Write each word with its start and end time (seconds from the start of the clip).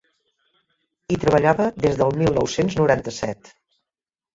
Hi 1.11 1.19
treballava 1.25 1.69
des 1.85 2.03
del 2.03 2.19
mil 2.25 2.35
nou-cents 2.41 2.83
noranta-set. 2.85 3.59